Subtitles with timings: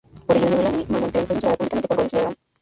[0.25, 2.37] Por ello, la novela de Marmontel fue censurada públicamente por Louis Legrand.